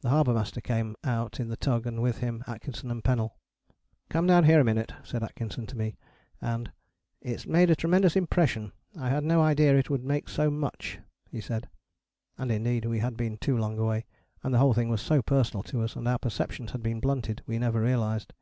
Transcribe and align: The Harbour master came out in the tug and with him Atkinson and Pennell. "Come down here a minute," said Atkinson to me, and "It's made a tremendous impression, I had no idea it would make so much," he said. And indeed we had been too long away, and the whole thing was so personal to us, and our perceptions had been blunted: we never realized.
The 0.00 0.08
Harbour 0.10 0.34
master 0.34 0.60
came 0.60 0.96
out 1.04 1.38
in 1.38 1.46
the 1.46 1.56
tug 1.56 1.86
and 1.86 2.02
with 2.02 2.18
him 2.18 2.42
Atkinson 2.48 2.90
and 2.90 3.04
Pennell. 3.04 3.36
"Come 4.08 4.26
down 4.26 4.42
here 4.42 4.58
a 4.58 4.64
minute," 4.64 4.92
said 5.04 5.22
Atkinson 5.22 5.68
to 5.68 5.78
me, 5.78 5.96
and 6.40 6.72
"It's 7.20 7.46
made 7.46 7.70
a 7.70 7.76
tremendous 7.76 8.16
impression, 8.16 8.72
I 8.98 9.08
had 9.08 9.22
no 9.22 9.40
idea 9.40 9.76
it 9.78 9.88
would 9.88 10.02
make 10.02 10.28
so 10.28 10.50
much," 10.50 10.98
he 11.30 11.40
said. 11.40 11.68
And 12.36 12.50
indeed 12.50 12.86
we 12.86 12.98
had 12.98 13.16
been 13.16 13.36
too 13.38 13.56
long 13.56 13.78
away, 13.78 14.04
and 14.42 14.52
the 14.52 14.58
whole 14.58 14.74
thing 14.74 14.88
was 14.88 15.00
so 15.00 15.22
personal 15.22 15.62
to 15.62 15.82
us, 15.82 15.94
and 15.94 16.08
our 16.08 16.18
perceptions 16.18 16.72
had 16.72 16.82
been 16.82 16.98
blunted: 16.98 17.42
we 17.46 17.56
never 17.60 17.80
realized. 17.80 18.32